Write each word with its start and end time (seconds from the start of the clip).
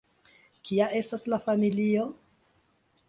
Kia 0.69 0.87
estas 1.01 1.27
la 1.33 1.41
familio? 1.49 2.09